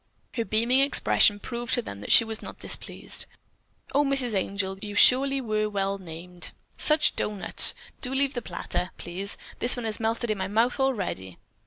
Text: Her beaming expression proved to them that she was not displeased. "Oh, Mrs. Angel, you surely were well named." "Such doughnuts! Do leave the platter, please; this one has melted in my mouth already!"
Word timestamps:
Her 0.33 0.45
beaming 0.45 0.79
expression 0.79 1.39
proved 1.39 1.75
to 1.75 1.81
them 1.83 2.01
that 2.01 2.11
she 2.11 2.23
was 2.23 2.41
not 2.41 2.57
displeased. 2.57 3.27
"Oh, 3.93 4.03
Mrs. 4.03 4.33
Angel, 4.33 4.79
you 4.81 4.95
surely 4.95 5.39
were 5.41 5.69
well 5.69 5.99
named." 5.99 6.53
"Such 6.75 7.15
doughnuts! 7.15 7.75
Do 8.01 8.11
leave 8.11 8.33
the 8.33 8.41
platter, 8.41 8.89
please; 8.97 9.37
this 9.59 9.75
one 9.75 9.85
has 9.85 9.99
melted 9.99 10.31
in 10.31 10.39
my 10.39 10.47
mouth 10.47 10.79
already!" 10.79 11.37